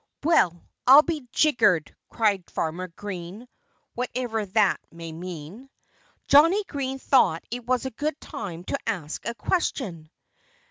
[0.23, 3.47] "Well, I'll be jiggered!" cried Farmer Green
[3.93, 5.69] whatever that may mean.
[6.27, 10.09] Johnnie Green thought it was a good time to ask a question.